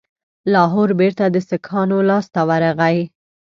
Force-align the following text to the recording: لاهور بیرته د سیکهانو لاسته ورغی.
لاهور 0.53 0.89
بیرته 0.99 1.25
د 1.29 1.35
سیکهانو 1.49 1.97
لاسته 2.09 2.41
ورغی. 2.49 2.99